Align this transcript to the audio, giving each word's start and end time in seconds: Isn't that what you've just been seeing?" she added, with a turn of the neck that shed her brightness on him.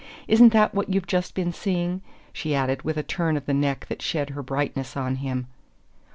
Isn't 0.27 0.49
that 0.51 0.73
what 0.73 0.89
you've 0.89 1.05
just 1.05 1.35
been 1.35 1.53
seeing?" 1.53 2.01
she 2.33 2.55
added, 2.55 2.81
with 2.81 2.97
a 2.97 3.03
turn 3.03 3.37
of 3.37 3.45
the 3.45 3.53
neck 3.53 3.85
that 3.87 4.01
shed 4.01 4.31
her 4.31 4.41
brightness 4.41 4.97
on 4.97 5.17
him. 5.17 5.45